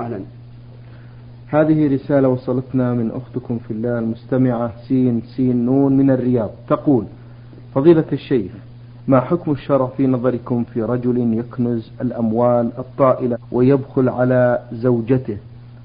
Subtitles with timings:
[0.00, 0.20] أهلا.
[1.46, 6.50] هذه رسالة وصلتنا من أختكم في الله المستمعة سين سين نون من الرياض.
[6.68, 7.04] تقول
[7.74, 8.52] فضيلة الشيخ
[9.08, 15.36] ما حكم الشرع في نظركم في رجل يكنز الأموال الطائلة ويبخل على زوجته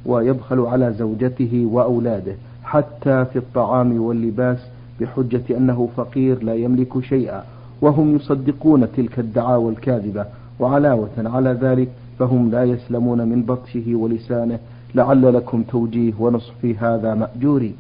[0.06, 4.58] ويبخل على زوجته وأولاده حتى في الطعام واللباس
[5.02, 7.44] بحجة أنه فقير لا يملك شيئا
[7.82, 10.26] وهم يصدقون تلك الدعاوى الكاذبة
[10.60, 11.90] وعلاوة على ذلك
[12.20, 14.60] فهم لا يسلمون من بطشه ولسانه
[14.96, 17.74] لعل لكم توجيه ونصح في هذا مأجوري.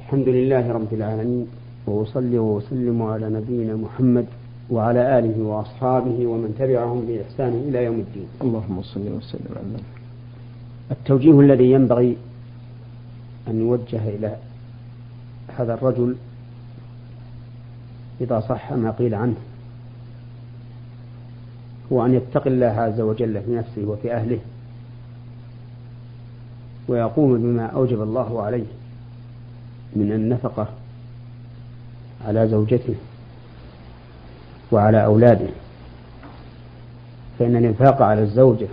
[0.00, 1.46] الحمد لله رب العالمين
[1.86, 4.26] وأصلي وأسلم على نبينا محمد
[4.70, 8.28] وعلى آله وأصحابه ومن تبعهم بإحسان إلى يوم الدين.
[8.42, 9.82] اللهم صل وسلم على
[10.90, 12.16] التوجيه الذي ينبغي
[13.48, 14.36] أن يوجه إلى
[15.56, 16.16] هذا الرجل
[18.20, 19.36] إذا صح ما قيل عنه.
[21.92, 24.38] هو أن يتقي الله عز وجل في نفسه وفي أهله
[26.88, 28.64] ويقوم بما أوجب الله عليه
[29.96, 30.68] من النفقة
[32.26, 32.94] على زوجته
[34.72, 35.48] وعلى أولاده.
[37.38, 38.68] فإن الإنفاق على الزوجة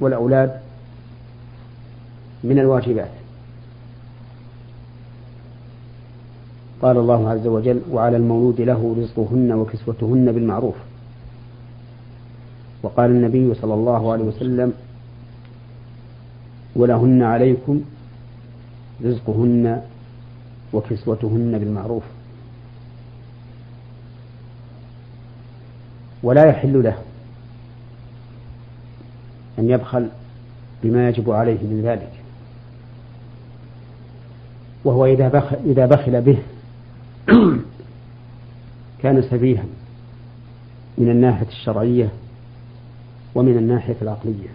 [0.00, 0.60] والأولاد
[2.44, 3.10] من الواجبات.
[6.82, 10.74] قال الله عز وجل وعلى المولود له رزقهن وكسوتهن بالمعروف.
[12.84, 14.72] وقال النبي صلى الله عليه وسلم
[16.76, 17.80] ولهن عليكم
[19.04, 19.82] رزقهن
[20.72, 22.02] وكسوتهن بالمعروف.
[26.22, 26.98] ولا يحل له
[29.58, 30.08] أن يبخل
[30.82, 32.12] بما يجب عليه من ذلك.
[34.84, 36.38] وهو إذا بخل, إذا بخل به
[39.02, 39.64] كان سفيها
[40.98, 42.23] من الناحية الشرعية
[43.34, 44.48] ومن الناحية العقلية.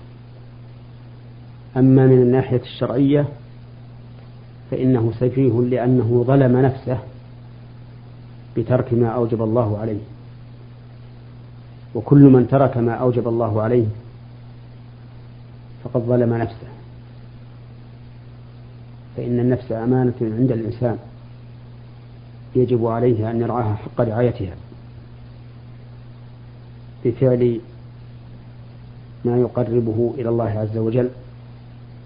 [1.77, 3.27] أما من الناحية الشرعية
[4.71, 6.99] فإنه سفيه لأنه ظلم نفسه
[8.58, 10.02] بترك ما أوجب الله عليه.
[11.95, 13.86] وكل من ترك ما أوجب الله عليه
[15.83, 16.67] فقد ظلم نفسه.
[19.17, 20.98] فإن النفس أمانة عند الإنسان.
[22.55, 24.55] يجب عليه أن يرعاها حق رعايتها.
[27.05, 27.59] بفعل
[29.25, 31.09] ما يقربه إلى الله عز وجل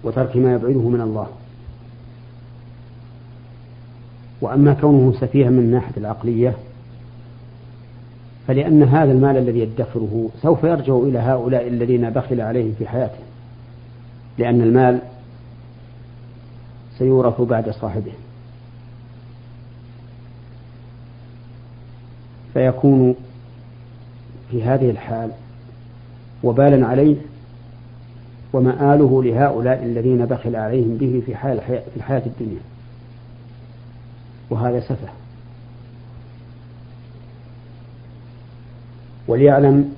[0.04, 1.26] وترك ما يبعده من الله.
[4.40, 6.56] وأما كونه سفيها من الناحية العقلية
[8.46, 13.18] فلأن هذا المال الذي يدخره سوف يرجع إلى هؤلاء الذين بخل عليهم في حياته
[14.38, 15.00] لأن المال
[16.98, 18.12] سيورث بعد صاحبه.
[22.54, 23.14] فيكون
[24.50, 25.30] في هذه الحال
[26.44, 27.16] وبالا عليه
[28.52, 32.60] ومآله لهؤلاء الذين بخل عليهم به في حال في الحياة الدنيا.
[34.50, 35.08] وهذا سفه.
[39.28, 39.92] وليعلم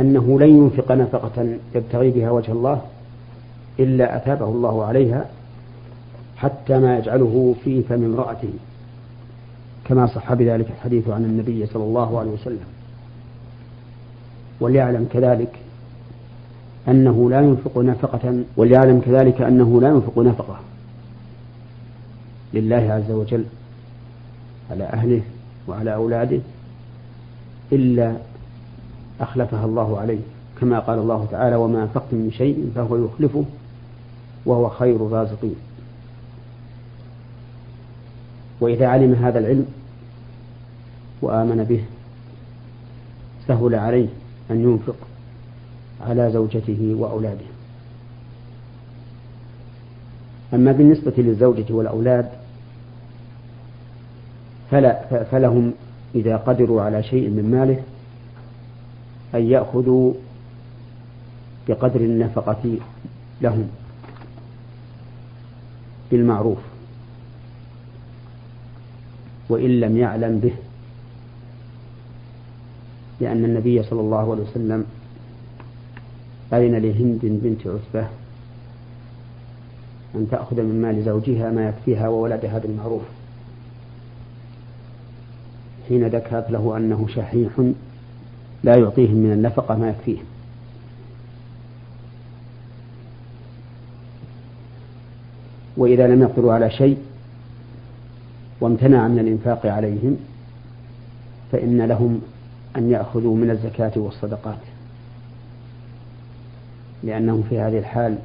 [0.00, 2.82] أنه لن ينفق نفقة يبتغي بها وجه الله
[3.80, 5.24] إلا أثابه الله عليها
[6.36, 8.52] حتى ما يجعله في فم امرأته
[9.84, 12.77] كما صح بذلك الحديث عن النبي صلى الله عليه وسلم.
[14.60, 15.58] وليعلم كذلك
[16.88, 20.60] أنه لا ينفق نفقة وليعلم كذلك أنه لا ينفق نفقة
[22.54, 23.44] لله عز وجل
[24.70, 25.20] على أهله
[25.68, 26.40] وعلى أولاده
[27.72, 28.16] إلا
[29.20, 30.18] أخلفها الله عليه
[30.60, 33.44] كما قال الله تعالى وما أنفقتم من شيء فهو يخلفه
[34.46, 35.56] وهو خير الرازقين.
[38.60, 39.66] وإذا علم هذا العلم
[41.22, 41.84] وآمن به
[43.48, 44.08] سهل عليه
[44.50, 44.96] أن ينفق
[46.00, 47.46] على زوجته وأولاده.
[50.54, 52.30] أما بالنسبة للزوجة والأولاد
[54.70, 55.72] فلا فلهم
[56.14, 57.82] إذا قدروا على شيء من ماله
[59.34, 60.14] أن يأخذوا
[61.68, 62.78] بقدر النفقة
[63.40, 63.68] لهم
[66.10, 66.58] بالمعروف.
[69.48, 70.52] وإن لم يعلم به
[73.20, 74.84] لأن النبي صلى الله عليه وسلم
[76.52, 78.08] أذن لهند بنت عتبة
[80.14, 83.02] أن تأخذ من مال زوجها ما يكفيها وولدها بالمعروف.
[85.88, 87.50] حين ذكرت له أنه شحيح
[88.64, 90.24] لا يعطيهم من النفقة ما يكفيهم
[95.76, 96.98] وإذا لم يقدروا على شيء
[98.60, 100.16] وامتنع من الإنفاق عليهم
[101.52, 102.20] فإن لهم
[102.78, 104.58] أن يأخذوا من الزكاة والصدقات.
[107.02, 108.18] لأنهم في هذه الحال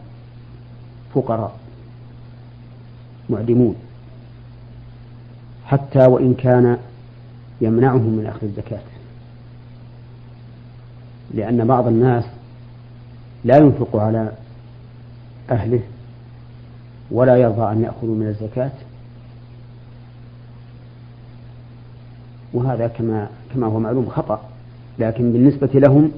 [1.13, 1.57] فقراء
[3.29, 3.75] معدمون.
[5.65, 6.77] حتى وإن كان
[7.61, 8.81] يمنعهم من أخذ الزكاة.
[11.33, 12.23] لأن بعض الناس
[13.45, 14.31] لا ينفق على
[15.51, 15.81] أهله
[17.11, 18.71] ولا يرضى أن يأخذوا من الزكاة.
[22.53, 24.41] وهذا كما كما هو معلوم خطأ.
[25.00, 26.11] لكن بالنسبة لهم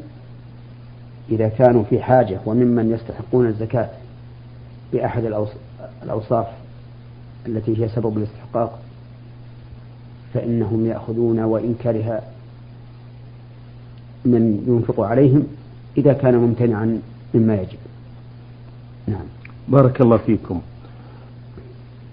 [1.29, 3.89] إذا كانوا في حاجة وممن يستحقون الزكاة
[4.93, 5.23] بأحد
[6.03, 6.47] الأوصاف
[7.47, 8.79] التي هي سبب الاستحقاق
[10.33, 12.21] فإنهم يأخذون وإن كره
[14.25, 15.47] من ينفق عليهم
[15.97, 17.01] إذا كان ممتنعا
[17.33, 17.77] مما يجب.
[19.07, 19.25] نعم.
[19.67, 20.61] بارك الله فيكم.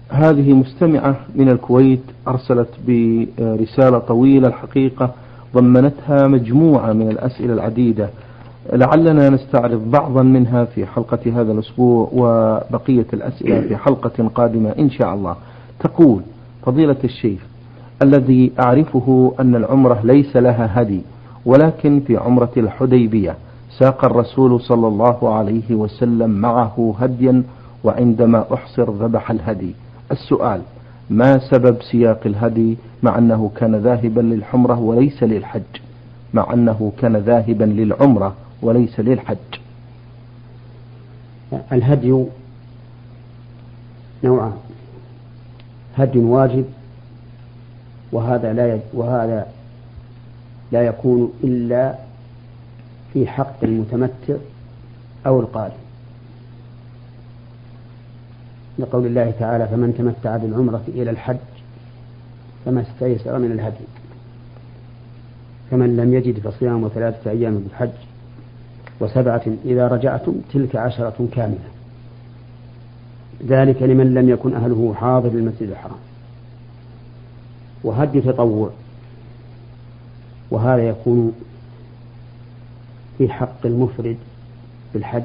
[0.09, 5.11] هذه مستمعة من الكويت أرسلت برسالة طويلة الحقيقة
[5.55, 8.09] ضمنتها مجموعة من الأسئلة العديدة.
[8.73, 15.13] لعلنا نستعرض بعضا منها في حلقة هذا الأسبوع وبقية الأسئلة في حلقة قادمة إن شاء
[15.13, 15.35] الله.
[15.79, 16.21] تقول
[16.65, 17.39] فضيلة الشيخ
[18.01, 21.01] الذي أعرفه أن العمرة ليس لها هدي
[21.45, 23.35] ولكن في عمرة الحديبية
[23.79, 27.43] ساق الرسول صلى الله عليه وسلم معه هديا
[27.83, 29.75] وعندما أحصر ذبح الهدي.
[30.11, 30.61] السؤال
[31.13, 35.61] ما سبب سياق الهدي مع أنه كان ذاهبا للحمرة وليس للحج
[36.33, 39.37] مع أنه كان ذاهبا للعمرة وليس للحج.
[41.71, 42.25] الهدي
[44.23, 44.53] نوعان
[45.97, 46.65] هدي واجب
[48.11, 49.47] وهذا لا وهذا
[50.71, 51.95] لا يكون إلا
[53.13, 54.35] في حق المتمتع
[55.25, 55.73] أو القارئ
[58.79, 61.37] لقول الله تعالى فمن تمتع بالعمرة إلى الحج
[62.65, 63.85] فما استيسر من الهدي
[65.71, 67.89] فمن لم يجد فصيام ثلاثة أيام بالحج
[68.99, 71.69] وسبعة إذا رجعتم تلك عشرة كاملة.
[73.47, 75.99] ذلك لمن لم يكن أهله حاضر المسجد الحرام.
[77.83, 78.69] وهدي تطوع
[80.51, 81.33] وهذا يكون
[83.17, 84.17] في حق المفرد
[84.93, 85.23] بالحج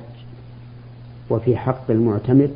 [1.30, 2.48] وفي حق المعتمر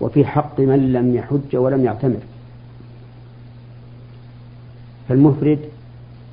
[0.00, 2.20] وفي حق من لم يحج ولم يعتمر.
[5.08, 5.58] فالمفرد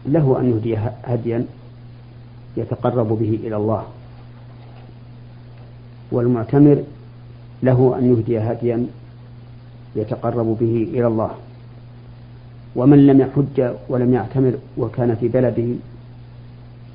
[0.05, 1.45] له أن يهدي هديا
[2.57, 3.83] يتقرب به إلى الله.
[6.11, 6.83] والمعتمر
[7.63, 8.87] له أن يهدي هديا
[9.95, 11.31] يتقرب به إلى الله.
[12.75, 15.75] ومن لم يحج ولم يعتمر وكان في بلده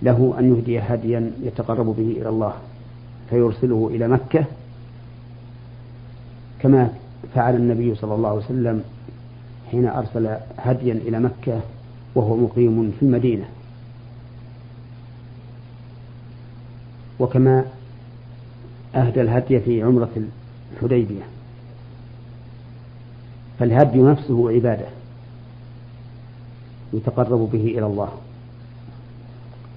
[0.02, 2.52] له أن يهدي هديا يتقرب به إلى الله.
[3.30, 4.44] فيرسله إلى مكة
[6.62, 6.92] كما
[7.34, 8.84] فعل النبي صلى الله عليه وسلم
[9.70, 11.60] حين أرسل هديا إلى مكة
[12.14, 13.44] وهو مقيم في المدينة.
[17.20, 17.64] وكما
[18.94, 20.10] أهدى الهدي في عمرة
[20.76, 21.22] الحديبية.
[23.58, 24.86] فالهدي نفسه عبادة
[26.92, 28.08] يتقرب به إلى الله.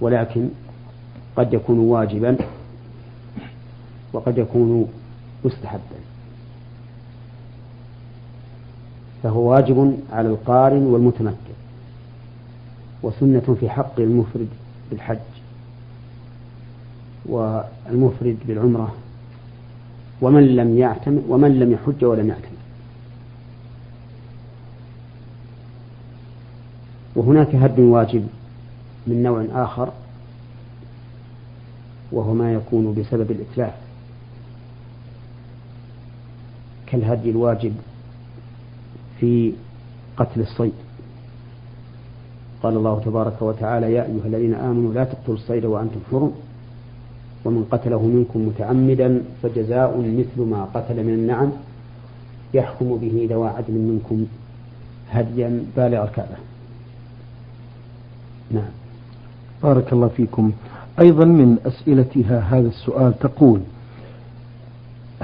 [0.00, 0.48] ولكن
[1.36, 2.36] قد يكون واجبا
[4.12, 4.88] وقد يكون
[5.44, 6.15] مستحبا.
[9.22, 11.56] فهو واجب على القارن والمتمتع
[13.02, 14.48] وسنة في حق المفرد
[14.90, 15.18] بالحج
[17.26, 18.94] والمفرد بالعمرة
[20.22, 22.56] ومن لم يعتمر ومن لم يحج ولم يعتمر
[27.16, 28.26] وهناك هد واجب
[29.06, 29.92] من نوع آخر
[32.12, 33.72] وهو ما يكون بسبب الإتلاف.
[36.86, 37.72] كالهدي الواجب
[39.20, 39.52] في
[40.16, 40.72] قتل الصيد.
[42.62, 46.32] قال الله تبارك وتعالى يا أيها الذين آمنوا لا تقتلوا الصيد وأنتم حرم.
[47.44, 51.52] ومن قتله منكم متعمدا فجزاء مثل ما قتل من النعم
[52.54, 54.26] يحكم به ذوى عدل منكم
[55.10, 56.36] هديا بالغ الكعبة.
[58.50, 58.70] نعم.
[59.62, 60.52] بارك الله فيكم.
[61.00, 63.60] أيضا من أسئلتها هذا السؤال تقول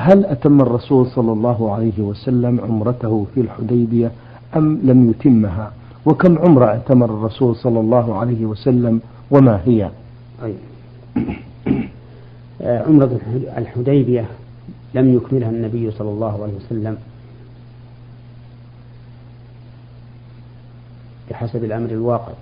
[0.02, 4.10] هل أتم الرسول صلى الله عليه وسلم عمرته في الحديبية
[4.56, 5.72] أم لم يتمها؟
[6.06, 9.90] وكم عمرة اعتمر الرسول صلى الله عليه وسلم وما هي؟
[10.44, 10.54] أي.
[12.60, 13.20] عمرة
[13.58, 14.26] الحديبية
[14.94, 16.96] لم يكملها النبي صلى الله عليه وسلم
[21.30, 22.32] بحسب الأمر الواقع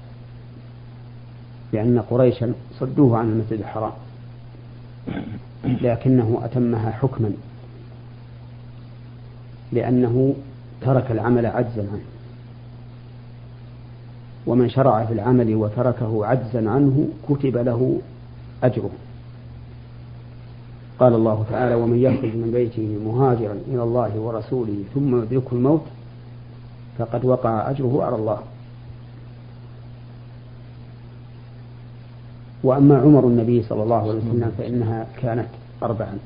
[1.72, 3.92] لأن قريشا صدوه عن المسجد الحرام.
[5.64, 7.30] لكنه أتمها حكما.
[9.72, 10.34] لأنه
[10.80, 12.04] ترك العمل عجزا عنه.
[14.46, 18.00] ومن شرع في العمل وتركه عجزا عنه كتب له
[18.62, 18.90] أجره.
[20.98, 25.82] قال الله تعالى ومن يخرج من بيته مهاجرا إلى الله ورسوله ثم يدركه الموت
[26.98, 28.38] فقد وقع أجره على الله.
[32.64, 35.48] وأما عمر النبي صلى الله عليه وسلم فإنها كانت
[35.82, 36.18] أربعا.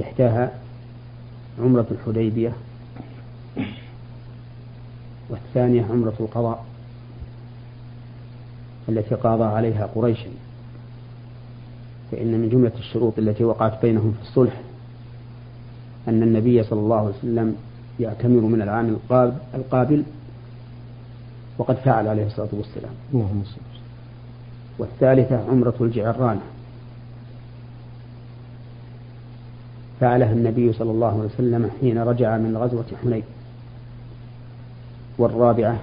[0.00, 0.52] إحداها
[1.60, 2.52] عمرة الحديبية
[5.30, 6.64] والثانية عمرة القضاء
[8.88, 10.30] التي قاضى عليها قريشا
[12.12, 14.60] فإن من جملة الشروط التي وقعت بينهم في الصلح
[16.08, 17.56] أن النبي صلى الله عليه وسلم
[18.00, 18.96] يعتمر من العام
[19.54, 20.04] القابل
[21.58, 22.92] وقد فعل عليه الصلاة والسلام.
[23.14, 23.42] اللهم
[24.78, 26.40] والثالثة عمرة الجعرانة
[30.00, 33.22] فعلها النبي صلى الله عليه وسلم حين رجع من غزوة حنين.
[35.18, 35.80] والرابعة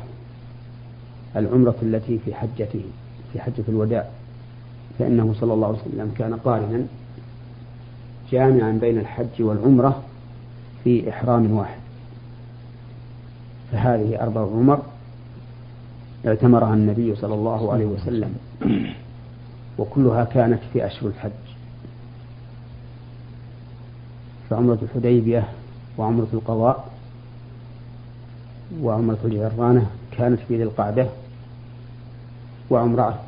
[1.35, 2.81] العمرة التي في حجته
[3.33, 4.05] في حجة الوداع
[4.99, 6.85] فإنه صلى الله عليه وسلم كان قارنا
[8.31, 10.03] جامعا بين الحج والعمرة
[10.83, 11.79] في إحرام واحد.
[13.71, 14.81] فهذه أربع عمر
[16.27, 18.35] اعتمرها النبي صلى الله عليه وسلم.
[19.77, 21.46] وكلها كانت في أشهر الحج.
[24.49, 25.47] فعمرة الحديبية
[25.97, 26.89] وعمرة القضاء
[28.81, 31.07] وعمرة الجرانة كانت في ذي القعدة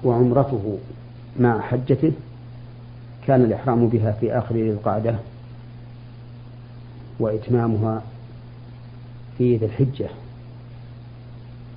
[0.03, 0.77] وعمرته
[1.39, 2.11] مع حجته
[3.27, 5.15] كان الإحرام بها في آخر ذي القعدة
[7.19, 8.01] وإتمامها
[9.38, 10.09] في ذي الحجة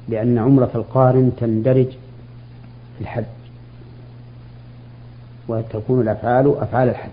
[0.08, 1.88] لأن عمرة القارن تندرج
[2.96, 3.24] في الحج
[5.48, 7.10] وتكون الأفعال أفعال الحج.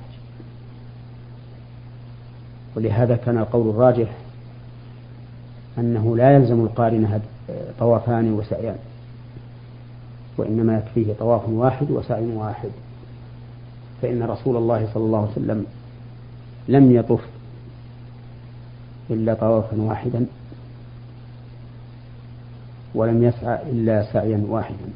[2.76, 4.10] ولهذا كان القول الراجح
[5.78, 7.22] أنه لا يلزم القارن
[7.80, 8.76] طوافان وسعيان
[10.38, 12.70] وإنما يكفيه طواف واحد وسعي واحد.
[14.02, 15.66] فإن رسول الله صلى الله عليه وسلم
[16.68, 17.22] لم يطف
[19.10, 20.26] إلا طوافا واحدا
[22.96, 24.90] ولم يسعى إلا سعيا واحدا.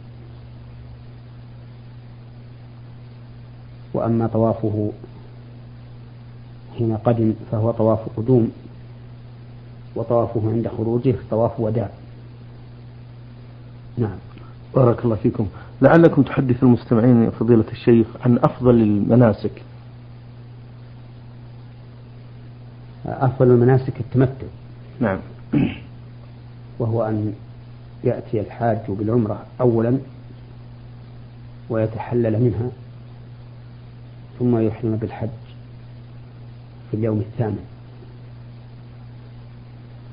[3.93, 4.91] وأما طوافه
[6.77, 8.51] حين قدم فهو طواف قدوم
[9.95, 11.89] وطوافه عند خروجه طواف وداع.
[13.97, 14.17] نعم.
[14.75, 15.47] بارك الله فيكم.
[15.81, 19.61] لعلكم تحدث المستمعين فضيلة الشيخ عن أفضل المناسك.
[23.05, 24.47] أفضل المناسك التمتع.
[24.99, 25.19] نعم.
[26.79, 27.33] وهو أن
[28.03, 29.97] يأتي الحاج بالعمرة أولا
[31.69, 32.69] ويتحلل منها
[34.39, 35.29] ثم يحرم بالحج
[36.93, 37.65] في اليوم الثامن.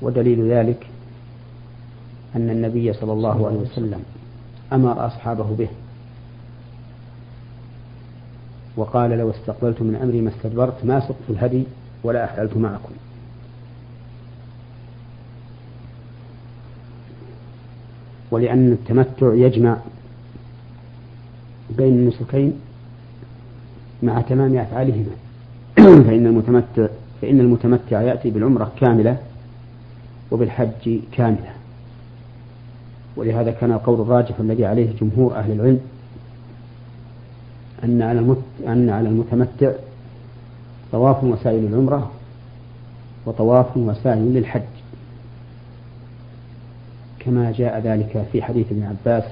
[0.01, 0.87] ودليل ذلك
[2.35, 4.03] أن النبي صلى الله عليه وسلم
[4.73, 5.67] أمر أصحابه به.
[8.77, 11.63] وقال لو استقبلت من أمري ما استدبرت ما سقت الهدي
[12.03, 12.93] ولا أحللت معكم.
[18.31, 19.77] ولأن التمتع يجمع
[21.77, 22.59] بين النسكين
[24.03, 25.11] مع تمام أفعالهما.
[25.95, 26.87] فإن المتمتع
[27.21, 29.17] فإن المتمتع يأتي بالعمرة كاملة
[30.31, 31.51] وبالحج كاملة.
[33.15, 35.79] ولهذا كان القول الراجح الذي عليه جمهور أهل العلم
[37.83, 38.35] أن على
[38.67, 39.71] أن على المتمتع
[40.91, 42.11] طواف وسائل العمرة
[43.25, 44.61] وطواف وسائل للحج.
[47.19, 49.23] كما جاء ذلك في حديث ابن عباس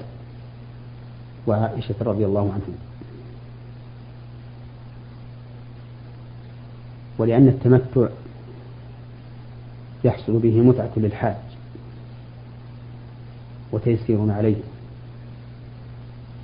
[1.46, 2.89] وعائشة رضي الله عنهم
[7.20, 8.08] ولأن التمتع
[10.04, 11.36] يحصل به متعة للحاج
[13.72, 14.56] وتيسير عليه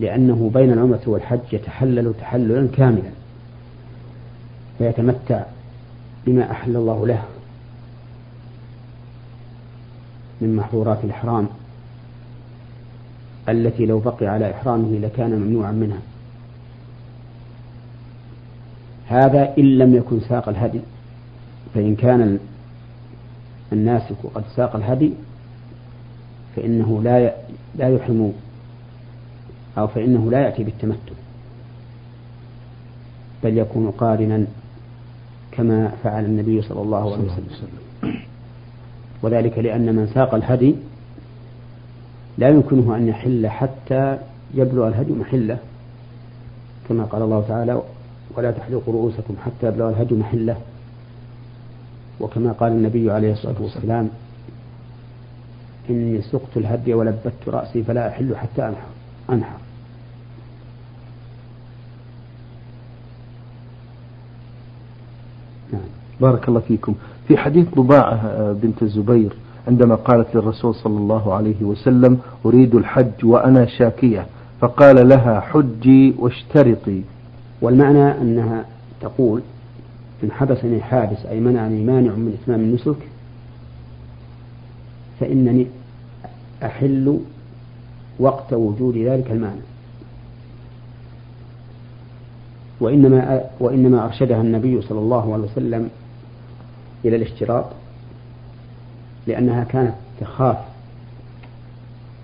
[0.01, 3.11] لأنه بين العمرة والحج يتحلل تحللا كاملا
[4.79, 5.43] فيتمتع
[6.27, 7.23] بما أحل الله له
[10.41, 11.49] من محظورات الإحرام
[13.49, 15.99] التي لو بقي على إحرامه لكان ممنوعا منها.
[19.07, 20.81] هذا إن لم يكن ساق الهدي
[21.75, 22.39] فإن كان
[23.73, 25.13] الناسك قد ساق الهدي
[26.57, 27.35] فإنه لا
[27.75, 28.33] لا يحرم
[29.79, 31.13] أو فإنه لا يأتي بالتمتع.
[33.45, 34.47] بل يكون قارنا
[35.53, 38.15] كما فعل النبي صلى الله عليه وسلم.
[39.23, 40.75] وذلك لأن من ساق الهدي
[42.39, 44.19] لا يمكنه أن يحل حتى
[44.55, 45.59] يبلغ الهدي محله
[46.89, 47.83] كما قال الله تعالى
[48.37, 50.57] ولا تحلقوا رؤوسكم حتى يبلغ الهدي محله.
[52.21, 54.09] وكما قال النبي عليه الصلاة والسلام
[55.91, 58.87] إني سقت الهدي ولبت رأسي فلا أحل حتى أنحر,
[59.31, 59.59] أنحر.
[65.73, 65.83] نعم.
[66.21, 66.95] بارك الله فيكم.
[67.29, 69.33] في حديث ضباعة بنت الزبير
[69.69, 74.27] عندما قالت للرسول صلى الله عليه وسلم أريد الحج وأنا شاكية
[74.61, 77.03] فقال لها حجي واشترطي.
[77.61, 78.65] والمعنى أنها
[79.01, 79.43] تقول
[80.25, 82.97] إن حبسني حابس أي منعني مانع من إتمام النسك
[85.21, 85.67] فإنني
[86.63, 87.21] أحل
[88.19, 89.61] وقت وجود ذلك المعنى.
[92.81, 95.91] وإنما وإنما أرشدها النبي صلى الله عليه وسلم
[97.05, 97.65] إلى الاشتراط
[99.27, 100.57] لأنها كانت تخاف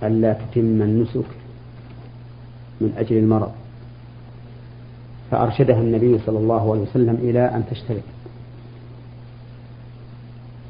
[0.03, 1.27] ألا تتم النسك
[2.81, 3.53] من أجل المرض.
[5.33, 8.03] فأرشدها النبي صلى الله عليه وسلم إلى أن تشترط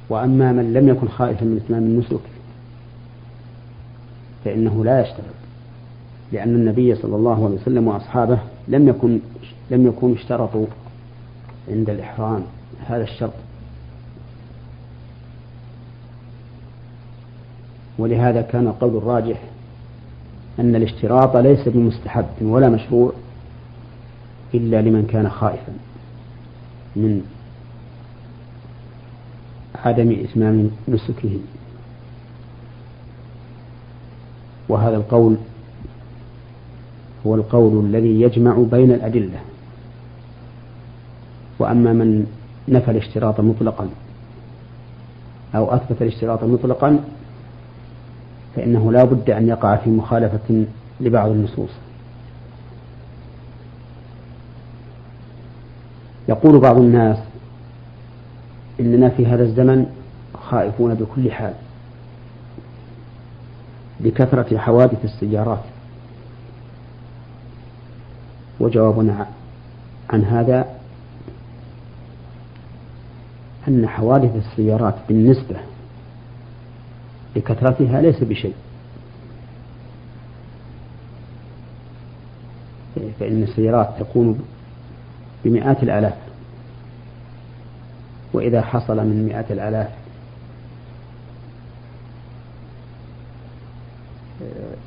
[0.09, 2.21] وأما من لم يكن خائفا من إتمام النسك
[4.45, 5.35] فإنه لا يشترط
[6.33, 8.38] لأن النبي صلى الله عليه وسلم وأصحابه
[8.69, 9.19] لم يكن
[9.71, 10.66] لم يكونوا اشترطوا
[11.69, 12.42] عند الإحرام
[12.87, 13.33] هذا الشرط.
[17.99, 19.42] ولهذا كان القول الراجح
[20.61, 23.12] أن الاشتراط ليس بمستحب ولا مشروع
[24.54, 25.73] إلا لمن كان خائفا
[26.97, 27.23] من
[29.75, 31.38] عدم إتمام نسكه
[34.68, 35.37] وهذا القول
[37.26, 39.40] هو القول الذي يجمع بين الأدلة.
[41.59, 42.26] وأما من
[42.68, 43.88] نفى الاشتراط مطلقا
[45.54, 47.04] أو أثبت الاشتراط مطلقا
[48.56, 50.64] فإنه لا بد أن يقع في مخالفة
[51.00, 51.71] لبعض النصوص.
[56.29, 57.19] يقول بعض الناس
[58.81, 59.87] إننا في هذا الزمن
[60.35, 61.55] خائفون بكل حال
[64.00, 65.64] لكثرة حوادث السيارات.
[68.61, 69.26] وجوابنا
[70.11, 70.67] عن هذا
[73.69, 75.56] أن حوادث السيارات بالنسبة
[77.37, 78.54] لكثرتها ليس بشيء.
[83.21, 84.39] فإن السيارات تكون
[85.45, 86.15] بمئات الآلاف.
[88.33, 89.89] وإذا حصل من مئات الآلاف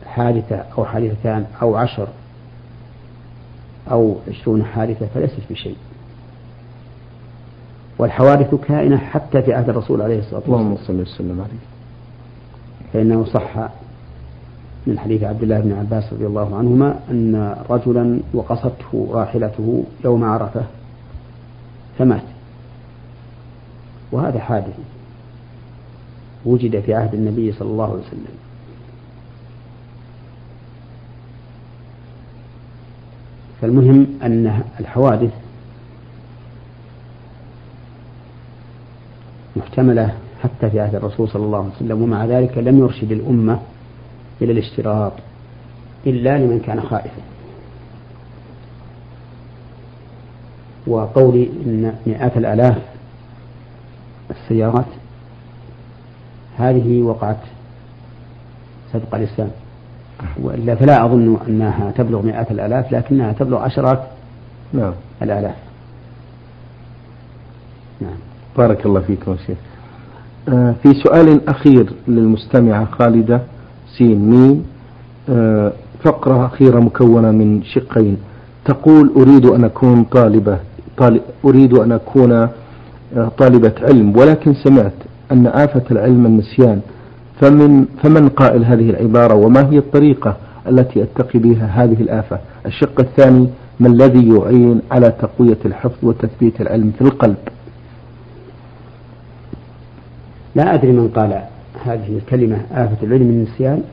[0.06, 2.08] حادثة أو حادثتان أو عشر
[3.92, 5.78] أو عشرون حادثة فليست بشيء.
[7.98, 10.60] والحوادث كائنة حتى في عهد الرسول عليه الصلاة والسلام.
[10.60, 11.60] اللهم صل وسلم عليه.
[12.94, 13.70] فإنه صح
[14.88, 20.64] من حديث عبد الله بن عباس رضي الله عنهما أن رجلا وقصته راحلته يوم عرفة
[21.98, 22.24] فمات.
[24.12, 24.74] وهذا حادث
[26.46, 28.36] وجد في عهد النبي صلى الله عليه وسلم.
[33.62, 35.34] فالمهم أن الحوادث
[39.56, 43.60] محتملة حتى في عهد الرسول صلى الله عليه وسلم ومع ذلك لم يرشد الأمة
[44.42, 45.14] إلى الاشتراط
[46.08, 47.22] إلا لمن كان خائفا.
[50.88, 52.78] وقولي إن مئات الآلاف
[54.32, 54.86] السيارات
[56.58, 57.38] هذه وقعت
[58.94, 59.50] سبق الإسلام.
[60.42, 64.04] وإلا فلا أظن أنها تبلغ مئات الآلاف لكنها تبلغ عشرات
[64.74, 64.94] نعم.
[65.22, 65.56] الآلاف.
[68.02, 68.18] نعم.
[68.58, 69.58] بارك الله فيكم شيخ.
[70.50, 73.42] آه في سؤال أخير للمستمعة خالدة.
[73.98, 74.66] سين ميم
[75.30, 75.72] آه
[76.04, 78.18] فقرة أخيرة مكونة من شقين.
[78.66, 80.58] تقول أريد أن أكون طالبة
[80.98, 82.50] طالب أريد أن أكون آه
[83.38, 84.94] طالبة علم ولكن سمعت
[85.32, 86.82] أن آفة العلم النسيان.
[87.42, 93.48] فمن فمن قائل هذه العبارة؟ وما هي الطريقة التي أتقي بها هذه الآفة؟ الشق الثاني
[93.80, 97.36] ما الذي يعين على تقوية الحفظ وتثبيت العلم في القلب؟
[100.56, 101.42] لا أدري من قال
[101.86, 103.84] هذه الكلمة آفة العلم النسيان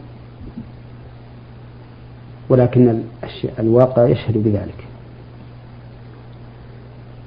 [2.49, 3.03] ولكن
[3.59, 4.85] الواقع يشهد بذلك.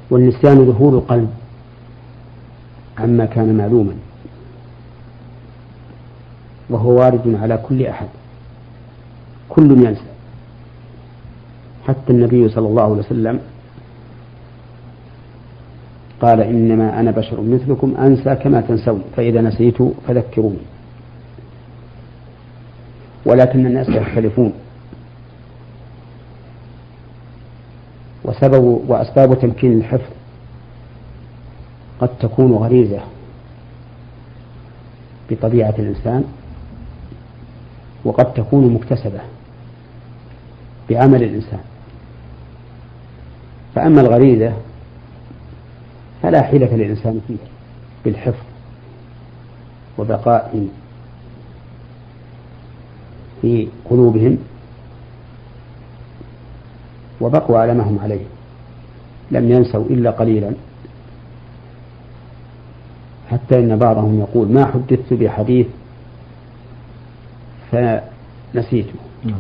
[0.10, 1.30] والنسيان ظهور القلب
[2.98, 3.94] عما كان معلوما.
[6.70, 8.08] وهو وارد على كل أحد.
[9.50, 10.12] كل ينسى.
[11.88, 13.40] حتى النبي صلى الله عليه وسلم
[16.22, 20.58] قال إنما أنا بشر مثلكم أنسى كما تنسون فإذا نسيت فذكروني.
[23.26, 24.54] ولكن الناس يختلفون.
[28.24, 30.12] وسبب وأسباب تمكين الحفظ
[32.00, 33.00] قد تكون غريزة
[35.32, 36.24] بطبيعة الإنسان
[38.06, 39.20] وقد تكون مكتسبة
[40.90, 41.60] بعمل الإنسان.
[43.76, 44.54] فأما الغريزة
[46.22, 47.38] فلا حيلة للإنسان فيه
[48.06, 48.44] بالحفظ
[49.98, 50.68] وبقاء
[53.42, 54.38] في قلوبهم
[57.22, 58.26] وبقوا على ما هم عليه.
[59.32, 60.52] لم ينسوا إلا قليلا.
[63.32, 65.68] حتى إن بعضهم يقول ما حدثت بحديث
[67.72, 68.94] فنسيته.
[69.24, 69.40] نعم.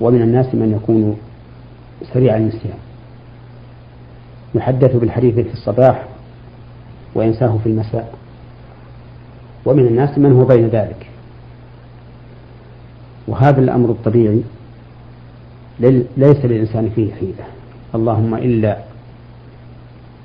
[0.00, 1.16] ومن الناس من يكون
[2.12, 2.78] سريع النسيان
[4.54, 6.04] يحدث بالحديث في الصباح
[7.14, 8.14] وينساه في المساء.
[9.64, 11.06] ومن الناس من هو بين ذلك.
[13.28, 14.42] وهذا الأمر الطبيعي
[16.16, 17.44] ليس للإنسان فيه حيلة.
[17.94, 18.78] اللهم إلا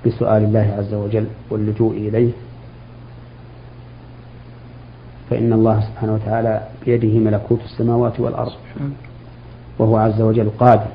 [0.05, 2.31] بسؤال الله عز وجل واللجوء إليه.
[5.29, 8.53] فإن الله سبحانه وتعالى بيده ملكوت السماوات والأرض.
[9.79, 10.87] وهو عز وجل قادر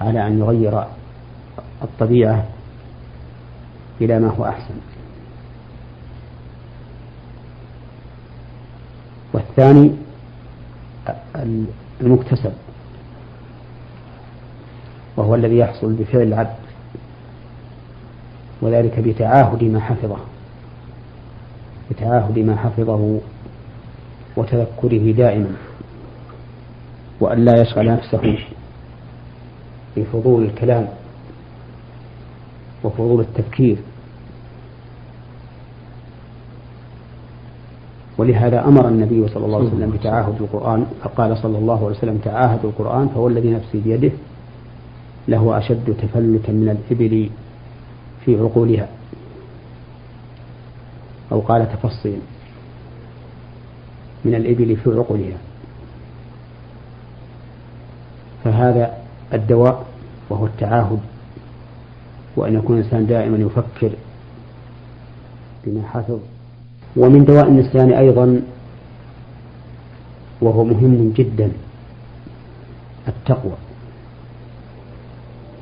[0.00, 0.84] على أن يغير
[1.82, 2.44] الطبيعة
[4.00, 4.74] إلى ما هو أحسن.
[9.32, 9.90] والثاني
[12.00, 12.52] المكتسب
[15.16, 16.56] وهو الذي يحصل بفعل العبد
[18.62, 20.16] وذلك بتعاهد ما حفظه
[21.90, 23.20] بتعاهد ما حفظه
[24.36, 25.52] وتذكره دائما
[27.20, 28.38] وأن لا يشغل نفسه
[29.96, 30.88] بفضول الكلام.
[32.84, 33.76] وفضول التفكير.
[38.18, 42.64] ولهذا أمر النبي صلى الله عليه وسلم بتعاهد القرآن فقال صلى الله عليه وسلم تعاهد
[42.64, 44.12] القرآن فهو الذي نفسي بيده
[45.28, 47.30] له أشد تفلتا من الإبل
[48.24, 48.88] في عقولها.
[51.32, 52.18] أو قال تفصيا
[54.24, 55.38] من الإبل في عقولها.
[58.44, 58.98] فهذا
[59.34, 59.86] الدواء
[60.30, 61.00] وهو التعاهد.
[62.36, 63.90] وأن يكون الإنسان دائما يفكر
[65.66, 66.18] بما حفظ.
[66.96, 68.40] ومن دواء النسيان أيضا
[70.40, 71.52] وهو مهم جدا
[73.08, 73.56] التقوى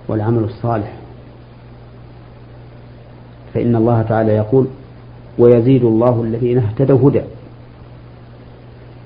[0.08, 0.92] والعمل الصالح.
[3.54, 4.66] فإن الله تعالى يقول
[5.38, 7.22] ويزيد الله الذين اهتدوا هدى.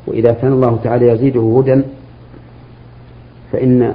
[0.07, 1.83] وإذا كان الله تعالى يزيده هدى
[3.53, 3.95] فإن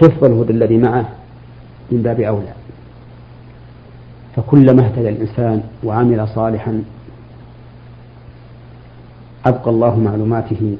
[0.00, 1.08] حفظ الهدى الذي معه
[1.90, 2.52] من باب أولى.
[4.36, 6.82] فكلما اهتدى الإنسان وعمل صالحا
[9.46, 10.76] أبقى الله معلوماته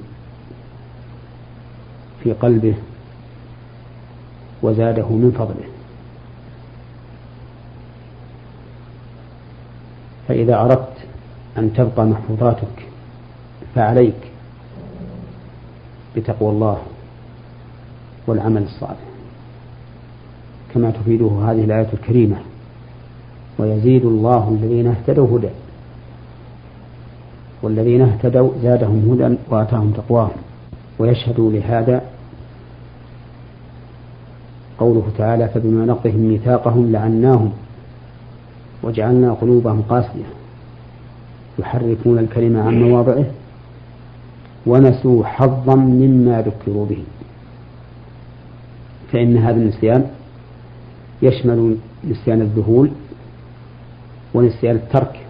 [2.23, 2.75] في قلبه
[4.63, 5.69] وزاده من فضله.
[10.29, 10.97] فإذا أردت
[11.59, 12.87] أن تبقى محفوظاتك
[13.75, 14.31] فعليك
[16.17, 16.79] بتقوى الله
[18.27, 19.05] والعمل الصالح.
[20.75, 22.37] كما تفيده هذه الآية الكريمة.
[23.59, 25.49] ويزيد الله الذين اهتدوا هدى.
[27.63, 30.37] والذين اهتدوا زادهم هدى وآتاهم تقواهم.
[30.99, 32.03] ويشهدوا لهذا
[34.79, 37.53] قوله تعالى فبما نقضهم ميثاقهم لعناهم
[38.83, 40.25] وجعلنا قلوبهم قاسية.
[41.59, 43.25] يحرفون الكلمة عن مواضعه
[44.67, 47.05] ونسوا حظا مما ذكروا به.
[49.13, 50.07] فإن هذا النسيان
[51.23, 51.77] يشمل
[52.11, 52.91] نسيان الذهول
[54.35, 55.21] ونسيان الترك.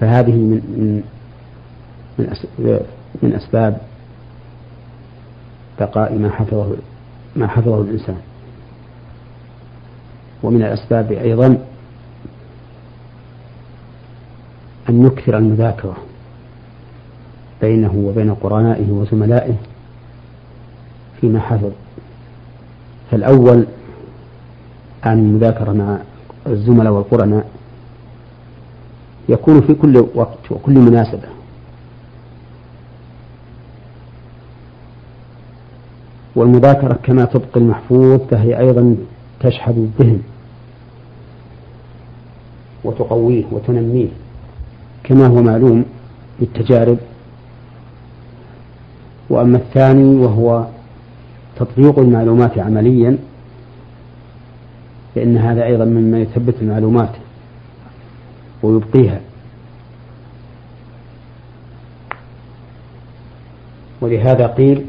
[0.00, 1.02] فهذه من من
[2.58, 2.80] من,
[3.22, 3.80] من أسباب
[5.80, 6.76] بقاء ما حفظه
[7.36, 8.18] ما حفظه الإنسان.
[10.42, 11.58] ومن الأسباب أيضا
[14.88, 15.96] أن يكثر المذاكرة
[17.60, 19.54] بينه وبين قرنائه وزملائه
[21.20, 21.70] فيما حفظ.
[23.10, 23.66] فالأول
[25.04, 25.98] عن المذاكرة مع
[26.46, 27.46] الزملاء والقرناء
[29.28, 31.28] يكون في كل وقت وكل مناسبة.
[36.36, 38.96] والمذاكرة كما تبقي المحفوظ فهي أيضا
[39.40, 40.20] تشحذ الذهن
[42.84, 44.08] وتقويه وتنميه
[45.04, 45.84] كما هو معلوم
[46.40, 46.98] بالتجارب.
[49.30, 50.66] وأما الثاني وهو
[51.58, 53.18] تطبيق المعلومات عمليا
[55.14, 57.10] فإن هذا أيضا مما يثبت المعلومات
[58.62, 59.20] ويبقيها.
[64.00, 64.84] ولهذا قيل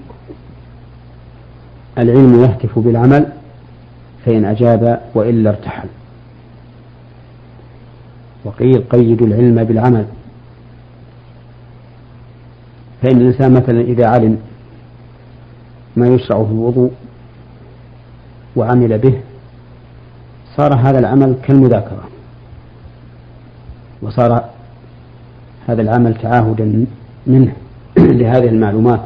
[1.97, 3.25] العلم يهتف بالعمل
[4.25, 5.87] فإن أجاب وإلا ارتحل.
[8.45, 10.05] وقيل قيدوا العلم بالعمل
[13.01, 14.37] فإن الإنسان مثلا إذا علم
[15.99, 16.91] ما يشرع في الوضوء
[18.55, 19.13] وعمل به
[20.57, 22.03] صار هذا العمل كالمذاكرة
[24.01, 24.45] وصار
[25.67, 26.85] هذا العمل تعاهدا
[27.27, 27.53] منه
[27.97, 29.01] لهذه المعلومات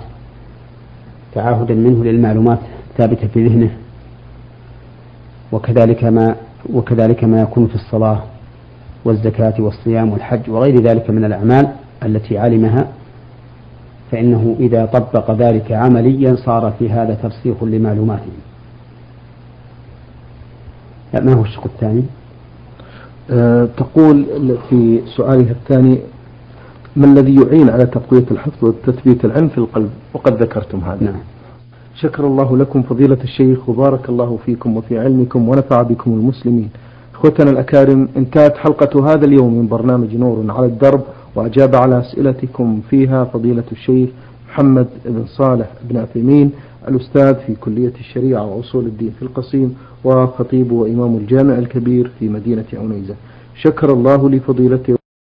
[1.36, 2.60] تعاهدا منه للمعلومات
[2.92, 3.70] الثابتة في ذهنه
[5.52, 6.36] وكذلك ما
[6.74, 8.24] وكذلك ما يكون في الصلاة
[9.06, 11.68] والزكاة والصيام والحج وغير ذلك من الأعمال
[12.04, 12.88] التي علمها
[14.14, 18.32] فإنه إذا طبق ذلك عمليا صار في هذا ترسيخ لمعلوماته.
[21.14, 22.04] ما هو الشق الثاني؟
[23.32, 24.26] أه تقول
[24.70, 26.00] في سؤالها الثاني
[26.96, 31.04] ما الذي يعين على تقوية الحفظ وتثبيت العلم في القلب؟ وقد ذكرتم هذا.
[31.06, 31.22] نعم.
[31.96, 36.70] شكر الله لكم فضيلة الشيخ وبارك الله فيكم وفي علمكم ونفع بكم المسلمين.
[37.14, 41.02] إخوتنا الأكارم انتهت حلقة هذا اليوم من برنامج نور على الدرب.
[41.36, 44.10] وأجاب على أسئلتكم فيها فضيلة الشيخ
[44.50, 46.52] محمد بن صالح بن عثيمين
[46.88, 53.16] الأستاذ في كلية الشريعة وأصول الدين في القصيم وخطيب وإمام الجامع الكبير في مدينة عنيزة.
[53.56, 55.03] شكر الله لفضيلته.